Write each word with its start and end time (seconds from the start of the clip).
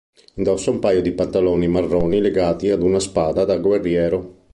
Indossa 0.37 0.71
un 0.71 0.79
paio 0.79 0.99
di 0.99 1.11
pantaloni 1.11 1.67
marroni 1.67 2.19
legati 2.21 2.71
ad 2.71 2.81
una 2.81 2.97
spada 2.99 3.45
da 3.45 3.57
guerriero. 3.59 4.45